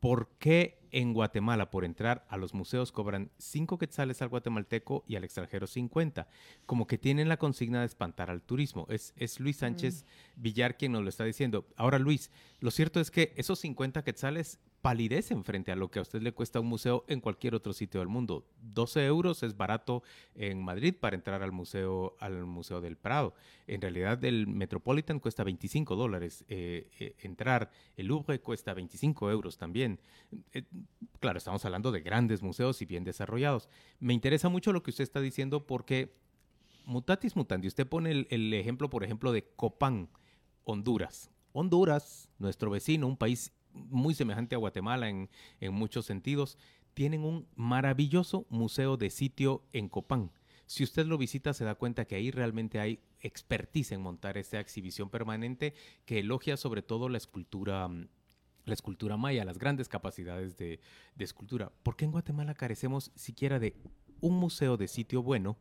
¿Por 0.00 0.28
qué 0.38 0.78
en 0.92 1.12
Guatemala 1.12 1.70
por 1.70 1.84
entrar 1.84 2.24
a 2.28 2.36
los 2.36 2.54
museos 2.54 2.92
cobran 2.92 3.32
5 3.38 3.78
quetzales 3.78 4.22
al 4.22 4.28
guatemalteco 4.28 5.04
y 5.08 5.16
al 5.16 5.24
extranjero 5.24 5.66
50? 5.66 6.28
Como 6.66 6.86
que 6.86 6.98
tienen 6.98 7.28
la 7.28 7.36
consigna 7.36 7.80
de 7.80 7.86
espantar 7.86 8.30
al 8.30 8.42
turismo. 8.42 8.86
Es, 8.88 9.12
es 9.16 9.40
Luis 9.40 9.56
Sánchez 9.56 10.04
mm. 10.04 10.42
Villar 10.42 10.76
quien 10.76 10.92
nos 10.92 11.02
lo 11.02 11.08
está 11.08 11.24
diciendo. 11.24 11.66
Ahora, 11.76 11.98
Luis, 11.98 12.30
lo 12.60 12.70
cierto 12.70 13.00
es 13.00 13.10
que 13.10 13.34
esos 13.36 13.58
50 13.58 14.04
quetzales 14.04 14.60
palidecen 14.82 15.42
frente 15.44 15.72
a 15.72 15.76
lo 15.76 15.90
que 15.90 15.98
a 15.98 16.02
usted 16.02 16.22
le 16.22 16.32
cuesta 16.32 16.60
un 16.60 16.66
museo 16.66 17.04
en 17.08 17.20
cualquier 17.20 17.54
otro 17.54 17.72
sitio 17.72 18.00
del 18.00 18.08
mundo. 18.08 18.46
12 18.62 19.04
euros 19.06 19.42
es 19.42 19.56
barato 19.56 20.02
en 20.34 20.62
Madrid 20.62 20.94
para 20.98 21.16
entrar 21.16 21.42
al 21.42 21.52
museo, 21.52 22.16
al 22.20 22.44
museo 22.44 22.80
del 22.80 22.96
Prado. 22.96 23.34
En 23.66 23.80
realidad 23.80 24.22
el 24.24 24.46
Metropolitan 24.46 25.18
cuesta 25.18 25.42
25 25.42 25.96
dólares 25.96 26.44
eh, 26.48 26.88
eh, 27.00 27.16
entrar, 27.20 27.70
el 27.96 28.06
Louvre 28.06 28.40
cuesta 28.40 28.72
25 28.72 29.30
euros 29.30 29.58
también. 29.58 29.98
Eh, 30.52 30.62
claro, 31.18 31.38
estamos 31.38 31.64
hablando 31.64 31.90
de 31.90 32.00
grandes 32.00 32.42
museos 32.42 32.80
y 32.80 32.86
bien 32.86 33.02
desarrollados. 33.02 33.68
Me 33.98 34.14
interesa 34.14 34.48
mucho 34.48 34.72
lo 34.72 34.82
que 34.82 34.90
usted 34.90 35.04
está 35.04 35.20
diciendo 35.20 35.66
porque 35.66 36.14
mutatis 36.84 37.34
mutandi, 37.34 37.66
usted 37.66 37.86
pone 37.86 38.12
el, 38.12 38.26
el 38.30 38.54
ejemplo, 38.54 38.88
por 38.88 39.02
ejemplo, 39.02 39.32
de 39.32 39.44
Copán, 39.56 40.08
Honduras. 40.64 41.30
Honduras, 41.52 42.28
nuestro 42.38 42.70
vecino, 42.70 43.08
un 43.08 43.16
país 43.16 43.52
muy 43.72 44.14
semejante 44.14 44.54
a 44.54 44.58
Guatemala 44.58 45.08
en, 45.08 45.28
muchos 45.72 46.06
sentidos, 46.06 46.58
tienen 46.94 47.24
un 47.24 47.46
maravilloso 47.54 48.46
museo 48.50 48.96
de 48.96 49.10
sitio 49.10 49.62
en 49.72 49.88
Copán. 49.88 50.30
Si 50.66 50.84
usted 50.84 51.06
lo 51.06 51.16
visita, 51.16 51.54
se 51.54 51.64
da 51.64 51.74
cuenta 51.74 52.04
que 52.04 52.16
ahí 52.16 52.30
realmente 52.30 52.80
hay 52.80 53.00
expertise 53.20 53.92
en 53.92 54.02
montar 54.02 54.36
esa 54.36 54.60
exhibición 54.60 55.08
permanente 55.08 55.74
que 56.04 56.18
elogia 56.18 56.56
sobre 56.56 56.82
todo 56.82 57.08
la 57.08 57.18
escultura 57.18 57.88
mm, 57.88 58.08
la 58.64 58.74
escultura 58.74 59.16
maya, 59.16 59.46
las 59.46 59.58
grandes 59.58 59.88
capacidades 59.88 60.58
de, 60.58 60.78
de, 61.14 61.24
escultura. 61.24 61.72
¿Por 61.82 61.96
qué 61.96 62.04
en 62.04 62.10
Guatemala 62.10 62.52
carecemos 62.52 63.10
siquiera 63.14 63.58
de 63.58 63.74
un 64.20 64.34
museo 64.34 64.76
de 64.76 64.88
sitio 64.88 65.22
bueno, 65.22 65.56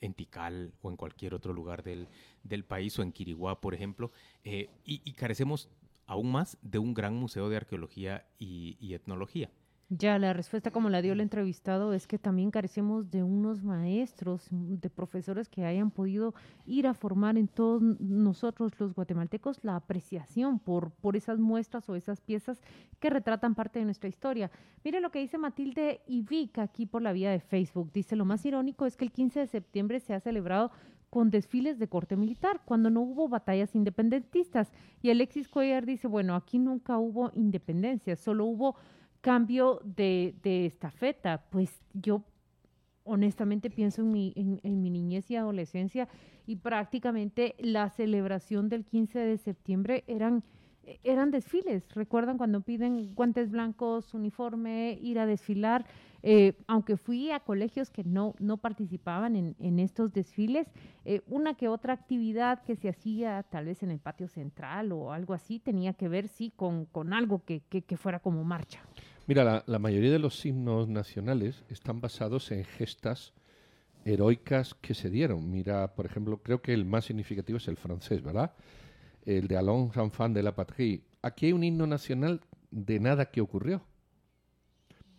en 0.00 0.14
Tikal 0.14 0.72
o 0.82 0.90
en 0.90 0.96
cualquier 0.96 1.34
otro 1.34 1.52
lugar 1.52 1.82
del, 1.82 2.08
del 2.42 2.64
país 2.64 2.98
o 2.98 3.02
en 3.02 3.12
Quiriguá, 3.12 3.60
por 3.60 3.74
ejemplo, 3.74 4.12
eh, 4.44 4.70
y, 4.84 5.00
y, 5.04 5.12
carecemos 5.12 5.68
aún 6.06 6.30
más 6.32 6.58
de 6.62 6.78
un 6.78 6.94
gran 6.94 7.14
museo 7.14 7.48
de 7.48 7.56
arqueología 7.56 8.26
y, 8.38 8.76
y 8.80 8.94
etnología? 8.94 9.50
Ya, 9.88 10.18
la 10.18 10.32
respuesta 10.32 10.72
como 10.72 10.90
la 10.90 11.00
dio 11.00 11.12
el 11.12 11.20
entrevistado 11.20 11.92
es 11.92 12.08
que 12.08 12.18
también 12.18 12.50
carecemos 12.50 13.08
de 13.08 13.22
unos 13.22 13.62
maestros, 13.62 14.48
de 14.50 14.90
profesores 14.90 15.48
que 15.48 15.64
hayan 15.64 15.92
podido 15.92 16.34
ir 16.66 16.88
a 16.88 16.94
formar 16.94 17.38
en 17.38 17.46
todos 17.46 17.80
nosotros 18.00 18.72
los 18.80 18.94
guatemaltecos 18.94 19.62
la 19.62 19.76
apreciación 19.76 20.58
por, 20.58 20.90
por 20.90 21.14
esas 21.14 21.38
muestras 21.38 21.88
o 21.88 21.94
esas 21.94 22.20
piezas 22.20 22.60
que 22.98 23.10
retratan 23.10 23.54
parte 23.54 23.78
de 23.78 23.84
nuestra 23.84 24.08
historia. 24.08 24.50
Mire 24.82 25.00
lo 25.00 25.12
que 25.12 25.20
dice 25.20 25.38
Matilde 25.38 26.00
Ivic 26.08 26.58
aquí 26.58 26.86
por 26.86 27.02
la 27.02 27.12
vía 27.12 27.30
de 27.30 27.38
Facebook. 27.38 27.92
Dice, 27.92 28.16
lo 28.16 28.24
más 28.24 28.44
irónico 28.44 28.86
es 28.86 28.96
que 28.96 29.04
el 29.04 29.12
15 29.12 29.38
de 29.38 29.46
septiembre 29.46 30.00
se 30.00 30.14
ha 30.14 30.20
celebrado 30.20 30.72
con 31.10 31.30
desfiles 31.30 31.78
de 31.78 31.88
corte 31.88 32.16
militar, 32.16 32.62
cuando 32.64 32.90
no 32.90 33.02
hubo 33.02 33.28
batallas 33.28 33.74
independentistas. 33.74 34.72
Y 35.02 35.10
Alexis 35.10 35.48
Cuellar 35.48 35.86
dice, 35.86 36.08
bueno, 36.08 36.34
aquí 36.34 36.58
nunca 36.58 36.98
hubo 36.98 37.30
independencia, 37.34 38.16
solo 38.16 38.46
hubo 38.46 38.76
cambio 39.20 39.80
de, 39.84 40.36
estafeta, 40.44 41.46
pues 41.50 41.82
yo 41.92 42.22
honestamente 43.04 43.70
pienso 43.70 44.02
en 44.02 44.10
mi, 44.10 44.32
en 44.36 44.82
mi 44.82 44.90
niñez 44.90 45.30
y 45.30 45.36
adolescencia 45.36 46.08
y 46.44 46.56
prácticamente 46.56 47.54
la 47.58 47.88
celebración 47.90 48.68
del 48.68 48.84
15 48.84 49.18
de 49.18 49.38
septiembre 49.38 50.04
eran 50.06 50.42
eran 51.02 51.30
desfiles. 51.30 51.84
¿Recuerdan 51.94 52.38
cuando 52.38 52.60
piden 52.60 53.14
guantes 53.14 53.50
blancos, 53.50 54.14
uniforme, 54.14 54.98
ir 55.00 55.18
a 55.18 55.26
desfilar? 55.26 55.86
Eh, 56.28 56.54
aunque 56.66 56.96
fui 56.96 57.30
a 57.30 57.38
colegios 57.38 57.88
que 57.88 58.02
no, 58.02 58.34
no 58.40 58.56
participaban 58.56 59.36
en, 59.36 59.78
estos 59.78 60.12
desfiles, 60.12 60.66
eh, 61.04 61.20
una 61.28 61.54
que 61.54 61.68
otra 61.68 61.92
actividad 61.92 62.64
que 62.64 62.74
se 62.74 62.88
hacía 62.88 63.44
tal 63.44 63.66
vez 63.66 63.84
en 63.84 63.92
el 63.92 64.00
patio 64.00 64.26
central 64.26 64.90
o 64.90 65.12
algo 65.12 65.34
así 65.34 65.60
tenía 65.60 65.92
que 65.92 66.08
ver, 66.08 66.26
sí, 66.26 66.52
con, 66.56 66.86
con 66.86 67.12
algo 67.12 67.44
que, 67.44 67.60
que, 67.60 67.96
fuera 67.96 68.18
como 68.18 68.42
marcha. 68.42 68.80
Mira, 69.28 69.62
la, 69.64 69.78
mayoría 69.78 70.10
de 70.10 70.18
los 70.18 70.44
himnos 70.44 70.88
nacionales 70.88 71.62
están 71.68 72.00
basados 72.00 72.50
en 72.50 72.64
gestas 72.64 73.32
heroicas 74.04 74.74
que 74.74 74.94
se 74.94 75.10
dieron. 75.10 75.48
Mira, 75.48 75.94
por 75.94 76.06
ejemplo, 76.06 76.38
creo 76.42 76.60
que 76.60 76.74
el 76.74 76.84
más 76.84 77.04
significativo 77.04 77.58
es 77.58 77.68
el 77.68 77.76
francés, 77.76 78.20
¿verdad? 78.20 78.50
El 79.24 79.46
de 79.46 79.58
Allons 79.58 79.96
enfants 79.96 80.34
de 80.34 80.42
la 80.42 80.56
patrie. 80.56 81.02
Aquí 81.22 81.46
hay 81.46 81.52
un 81.52 81.62
himno 81.62 81.86
nacional 81.86 82.40
de 82.72 82.98
nada 82.98 83.26
que 83.26 83.40
ocurrió. 83.40 83.82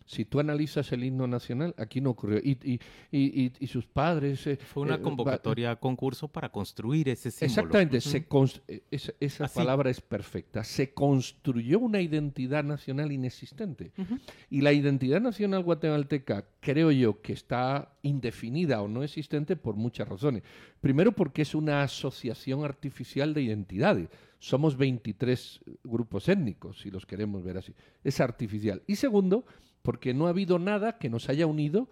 Si 0.07 0.23
tú 0.25 0.39
analizas 0.39 0.91
el 0.93 1.03
himno 1.03 1.27
nacional, 1.27 1.75
aquí 1.77 1.99
no 1.99 2.11
ocurrió. 2.11 2.39
Y, 2.39 2.57
y, 2.63 2.79
y, 3.11 3.51
y 3.59 3.67
sus 3.67 3.85
padres... 3.85 4.47
Eh, 4.47 4.55
Fue 4.55 4.83
una 4.83 5.01
convocatoria 5.01 5.69
a 5.69 5.73
eh, 5.73 5.77
concurso 5.79 6.29
para 6.29 6.49
construir 6.49 7.09
ese 7.09 7.29
símbolo. 7.29 7.47
Exactamente. 7.47 7.97
Uh 7.97 7.99
-huh. 7.99 8.11
se 8.11 8.25
const 8.25 8.57
esa, 8.89 9.11
esa 9.19 9.45
Así. 9.45 9.55
palabra 9.55 9.89
es 9.89 9.99
perfecta. 9.99 10.63
Se 10.63 10.93
construyó 10.93 11.79
una 11.79 11.99
identidad 12.01 12.63
nacional 12.63 13.11
inexistente. 13.11 13.91
Uh 13.97 14.01
-huh. 14.03 14.19
Y 14.49 14.61
la 14.61 14.71
identidad 14.71 15.19
nacional 15.19 15.61
guatemalteca, 15.63 16.45
creo 16.61 16.89
yo, 16.91 17.21
que 17.21 17.33
está 17.33 17.91
indefinida 18.01 18.81
o 18.81 18.87
no 18.87 19.03
existente 19.03 19.57
por 19.57 19.75
muchas 19.75 20.07
razones. 20.07 20.41
Primero 20.79 21.11
porque 21.11 21.41
es 21.41 21.53
una 21.53 21.83
asociación 21.83 22.63
artificial 22.63 23.33
de 23.33 23.41
identidades. 23.41 24.07
Somos 24.39 24.77
23 24.77 25.61
grupos 25.83 26.29
étnicos, 26.29 26.79
si 26.79 26.91
los 26.91 27.05
queremos 27.05 27.43
ver 27.43 27.57
así. 27.57 27.73
Es 28.03 28.19
artificial. 28.19 28.83
Y 28.87 28.95
segundo, 28.95 29.45
porque 29.81 30.13
no 30.13 30.27
ha 30.27 30.29
habido 30.29 30.59
nada 30.59 30.97
que 30.97 31.09
nos 31.09 31.29
haya 31.29 31.47
unido 31.47 31.89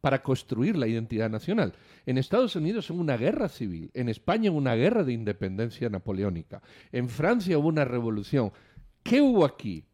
para 0.00 0.22
construir 0.22 0.76
la 0.76 0.88
identidad 0.88 1.30
nacional. 1.30 1.74
En 2.06 2.18
Estados 2.18 2.56
Unidos 2.56 2.90
hubo 2.90 3.00
una 3.00 3.16
guerra 3.16 3.48
civil, 3.48 3.90
en 3.94 4.08
España 4.08 4.50
hubo 4.50 4.58
una 4.58 4.74
guerra 4.74 5.04
de 5.04 5.12
independencia 5.12 5.88
napoleónica, 5.88 6.60
en 6.90 7.08
Francia 7.08 7.56
hubo 7.56 7.68
una 7.68 7.84
revolución. 7.84 8.52
¿Qué 9.02 9.20
hubo 9.20 9.44
aquí? 9.44 9.84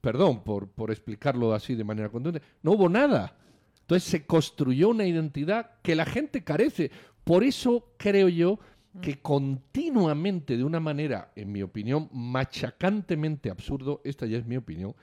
Perdón 0.00 0.44
por, 0.44 0.68
por 0.68 0.90
explicarlo 0.90 1.54
así 1.54 1.74
de 1.74 1.84
manera 1.84 2.10
contundente. 2.10 2.46
No 2.62 2.72
hubo 2.72 2.88
nada. 2.88 3.36
Entonces 3.80 4.08
se 4.08 4.26
construyó 4.26 4.90
una 4.90 5.06
identidad 5.06 5.70
que 5.82 5.94
la 5.94 6.04
gente 6.04 6.44
carece. 6.44 6.90
Por 7.24 7.42
eso 7.42 7.92
creo 7.96 8.28
yo 8.28 8.58
que 9.00 9.20
continuamente, 9.20 10.56
de 10.56 10.64
una 10.64 10.80
manera, 10.80 11.32
en 11.36 11.52
mi 11.52 11.62
opinión, 11.62 12.08
machacantemente 12.12 13.50
absurdo, 13.50 14.00
esta 14.04 14.26
ya 14.26 14.38
es 14.38 14.46
mi 14.46 14.56
opinión, 14.56 14.94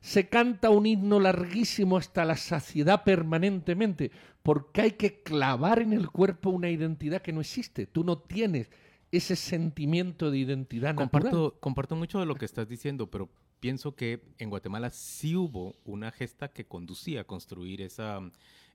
se 0.00 0.28
canta 0.28 0.70
un 0.70 0.86
himno 0.86 1.18
larguísimo 1.18 1.96
hasta 1.96 2.24
la 2.24 2.36
saciedad 2.36 3.04
permanentemente, 3.04 4.10
porque 4.42 4.82
hay 4.82 4.90
que 4.92 5.22
clavar 5.22 5.80
en 5.80 5.92
el 5.92 6.10
cuerpo 6.10 6.50
una 6.50 6.70
identidad 6.70 7.22
que 7.22 7.32
no 7.32 7.40
existe. 7.40 7.86
Tú 7.86 8.04
no 8.04 8.18
tienes 8.18 8.70
ese 9.10 9.36
sentimiento 9.36 10.30
de 10.30 10.38
identidad 10.38 10.94
comparto, 10.94 11.28
natural. 11.28 11.60
Comparto 11.60 11.96
mucho 11.96 12.20
de 12.20 12.26
lo 12.26 12.34
que 12.34 12.44
estás 12.44 12.68
diciendo, 12.68 13.10
pero 13.10 13.30
pienso 13.60 13.94
que 13.94 14.20
en 14.38 14.50
Guatemala 14.50 14.90
sí 14.90 15.36
hubo 15.36 15.76
una 15.84 16.10
gesta 16.10 16.48
que 16.48 16.66
conducía 16.66 17.22
a 17.22 17.24
construir 17.24 17.80
esa, 17.80 18.20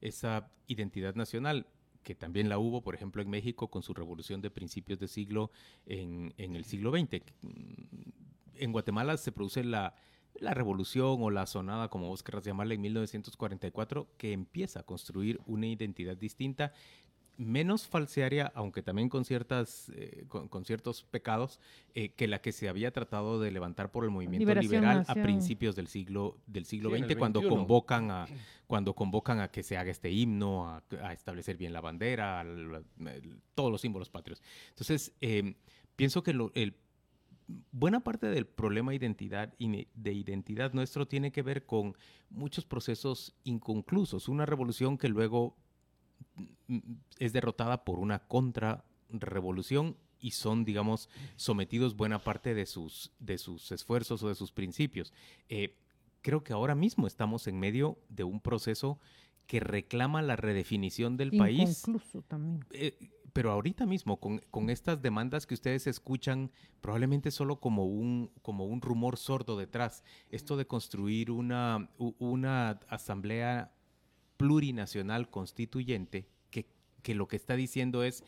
esa 0.01 0.49
identidad 0.65 1.13
nacional 1.13 1.67
que 2.03 2.15
también 2.15 2.49
la 2.49 2.57
hubo, 2.57 2.81
por 2.81 2.95
ejemplo, 2.95 3.21
en 3.21 3.29
México 3.29 3.69
con 3.69 3.83
su 3.83 3.93
revolución 3.93 4.41
de 4.41 4.51
principios 4.51 4.99
de 4.99 5.07
siglo 5.07 5.51
en, 5.85 6.33
en 6.37 6.55
el 6.55 6.65
siglo 6.65 6.91
XX. 6.91 7.21
En 8.55 8.71
Guatemala 8.71 9.17
se 9.17 9.31
produce 9.31 9.63
la, 9.63 9.95
la 10.35 10.53
revolución 10.53 11.17
o 11.21 11.29
la 11.29 11.45
sonada, 11.45 11.89
como 11.89 12.07
vos 12.07 12.23
querrás 12.23 12.43
llamarla, 12.43 12.73
en 12.73 12.81
1944, 12.81 14.07
que 14.17 14.31
empieza 14.33 14.81
a 14.81 14.83
construir 14.83 15.39
una 15.45 15.67
identidad 15.67 16.17
distinta, 16.17 16.73
menos 17.39 17.87
falsearia, 17.87 18.51
aunque 18.53 18.83
también 18.83 19.07
con, 19.07 19.23
ciertas, 19.23 19.89
eh, 19.95 20.25
con, 20.27 20.49
con, 20.49 20.65
ciertos 20.65 21.03
pecados, 21.03 21.59
eh, 21.93 22.09
que 22.09 22.27
la 22.27 22.41
que 22.41 22.51
se 22.51 22.67
había 22.67 22.91
tratado 22.91 23.39
de 23.39 23.49
levantar 23.49 23.91
por 23.91 24.03
el 24.03 24.09
movimiento 24.09 24.39
Liberación 24.39 24.71
liberal 24.71 24.97
Nación. 24.99 25.19
a 25.19 25.23
principios 25.23 25.75
del 25.75 25.87
siglo, 25.87 26.37
del 26.47 26.65
siglo 26.65 26.93
sí, 26.93 27.03
XX, 27.03 27.15
cuando 27.15 27.47
convocan, 27.47 28.11
a, 28.11 28.27
cuando 28.67 28.93
convocan 28.93 29.39
a 29.39 29.47
que 29.49 29.63
se 29.63 29.77
haga 29.77 29.89
este 29.89 30.11
himno, 30.11 30.67
a, 30.67 30.83
a 31.01 31.13
establecer 31.13 31.55
bien 31.55 31.71
la 31.71 31.79
bandera, 31.79 32.41
a, 32.41 32.43
a, 32.43 32.45
todos 33.55 33.71
los 33.71 33.79
símbolos 33.79 34.09
patrios. 34.09 34.41
Entonces, 34.69 35.13
eh, 35.21 35.55
pienso 35.95 36.21
que 36.21 36.33
lo, 36.33 36.51
el 36.55 36.75
buena 37.71 38.01
parte 38.01 38.27
del 38.27 38.45
problema 38.45 38.91
de 38.91 38.97
identidad, 38.97 39.53
de 39.57 40.13
identidad 40.13 40.73
nuestro 40.73 41.07
tiene 41.07 41.31
que 41.31 41.41
ver 41.41 41.65
con 41.65 41.95
muchos 42.29 42.65
procesos 42.65 43.33
inconclusos. 43.43 44.27
Una 44.27 44.45
revolución 44.45 44.97
que 44.97 45.07
luego 45.07 45.55
es 47.17 47.33
derrotada 47.33 47.83
por 47.83 47.99
una 47.99 48.19
contrarrevolución 48.19 49.97
y 50.19 50.31
son, 50.31 50.65
digamos, 50.65 51.09
sometidos 51.35 51.95
buena 51.95 52.19
parte 52.19 52.53
de 52.53 52.65
sus, 52.65 53.11
de 53.19 53.37
sus 53.37 53.71
esfuerzos 53.71 54.21
o 54.23 54.29
de 54.29 54.35
sus 54.35 54.51
principios. 54.51 55.13
Eh, 55.47 55.75
creo 56.21 56.43
que 56.43 56.53
ahora 56.53 56.75
mismo 56.75 57.07
estamos 57.07 57.47
en 57.47 57.59
medio 57.59 57.97
de 58.09 58.23
un 58.23 58.41
proceso 58.41 58.99
que 59.47 59.59
reclama 59.59 60.21
la 60.21 60.35
redefinición 60.35 61.17
del 61.17 61.31
país. 61.31 61.83
también. 62.27 62.65
Eh, 62.71 62.97
pero 63.33 63.51
ahorita 63.51 63.85
mismo, 63.85 64.19
con, 64.19 64.39
con, 64.51 64.69
estas 64.69 65.01
demandas 65.01 65.45
que 65.45 65.53
ustedes 65.53 65.87
escuchan, 65.87 66.51
probablemente 66.81 67.31
solo 67.31 67.59
como 67.59 67.85
un, 67.85 68.31
como 68.41 68.65
un 68.65 68.81
rumor 68.81 69.17
sordo 69.17 69.57
detrás, 69.57 70.03
esto 70.29 70.57
de 70.57 70.67
construir 70.67 71.31
una, 71.31 71.89
una 71.97 72.79
asamblea 72.89 73.71
plurinacional 74.39 75.29
constituyente, 75.29 76.25
que, 76.49 76.65
que 77.03 77.13
lo 77.13 77.27
que 77.27 77.35
está 77.35 77.57
diciendo 77.57 78.05
es 78.05 78.23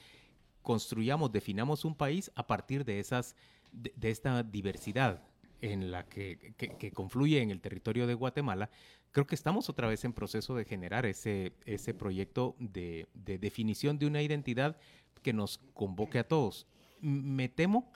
construyamos, 0.62 1.32
definamos 1.32 1.86
un 1.86 1.96
país 1.96 2.32
a 2.36 2.46
partir 2.46 2.84
de, 2.84 3.00
esas, 3.00 3.38
de, 3.72 3.94
esta 4.12 4.44
diversidad 4.44 5.24
en 5.62 5.90
la 5.90 6.04
que, 6.10 6.54
que, 6.58 6.76
que, 6.76 6.92
confluye 6.92 7.42
en 7.42 7.50
el 7.50 7.62
territorio 7.62 8.08
de 8.08 8.14
Guatemala, 8.14 8.70
creo 9.14 9.26
que 9.26 9.36
estamos 9.36 9.70
otra 9.70 9.88
vez 9.88 10.04
en 10.04 10.12
proceso 10.12 10.54
de 10.54 10.66
generar 10.66 11.06
ese, 11.06 11.54
ese 11.66 11.94
proyecto 11.94 12.58
de, 12.60 13.08
de 13.14 13.38
definición 13.38 13.98
de 13.98 14.08
una 14.08 14.22
identidad 14.22 14.76
que 15.24 15.32
nos 15.32 15.60
convoque 15.74 16.20
a 16.20 16.28
todos. 16.28 16.68
Me 17.00 17.48
temo 17.48 17.90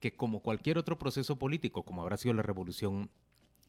que 0.00 0.16
como 0.16 0.40
cualquier 0.40 0.76
otro 0.76 0.98
proceso 0.98 1.38
político, 1.38 1.84
como 1.84 2.02
habrá 2.02 2.16
sido 2.16 2.34
la 2.34 2.42
revolución 2.42 3.10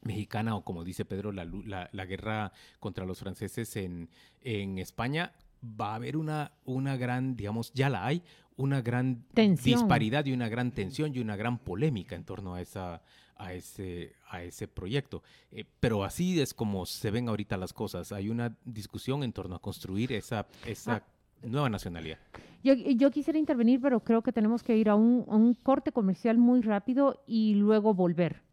mexicana 0.01 0.55
o 0.55 0.63
como 0.63 0.83
dice 0.83 1.05
Pedro, 1.05 1.31
la, 1.31 1.45
la, 1.45 1.89
la 1.91 2.05
guerra 2.05 2.51
contra 2.79 3.05
los 3.05 3.19
franceses 3.19 3.75
en, 3.75 4.09
en, 4.41 4.77
España, 4.77 5.33
va 5.63 5.91
a 5.91 5.95
haber 5.95 6.17
una, 6.17 6.51
una 6.65 6.97
gran, 6.97 7.35
digamos, 7.35 7.71
ya 7.73 7.89
la 7.89 8.05
hay, 8.05 8.23
una 8.57 8.81
gran 8.81 9.23
tensión. 9.33 9.79
disparidad 9.79 10.25
y 10.25 10.33
una 10.33 10.49
gran 10.49 10.71
tensión 10.71 11.15
y 11.15 11.19
una 11.19 11.35
gran 11.35 11.59
polémica 11.59 12.15
en 12.15 12.23
torno 12.23 12.55
a, 12.55 12.61
esa, 12.61 13.01
a, 13.37 13.53
ese, 13.53 14.15
a 14.29 14.43
ese 14.43 14.67
proyecto. 14.67 15.23
Eh, 15.51 15.65
pero 15.79 16.03
así 16.03 16.39
es 16.41 16.53
como 16.53 16.85
se 16.85 17.11
ven 17.11 17.29
ahorita 17.29 17.57
las 17.57 17.73
cosas. 17.73 18.11
Hay 18.11 18.29
una 18.29 18.55
discusión 18.65 19.23
en 19.23 19.33
torno 19.33 19.55
a 19.55 19.59
construir 19.59 20.11
esa... 20.13 20.47
esa 20.65 20.95
ah 20.95 21.03
nueva 21.43 21.69
nacionalidad. 21.69 22.19
Yo, 22.63 22.73
yo, 22.73 23.09
quisiera 23.11 23.39
intervenir, 23.39 23.81
pero 23.81 24.01
creo 24.01 24.21
que 24.21 24.31
tenemos 24.31 24.61
que 24.61 24.77
ir 24.77 24.89
a 24.89 24.95
un, 24.95 25.25
a 25.27 25.35
un 25.35 25.55
corte 25.55 25.91
comercial 25.91 26.37
muy 26.37 26.61
rápido 26.61 27.23
y 27.25 27.55
luego 27.55 27.93
volver. 27.93 28.43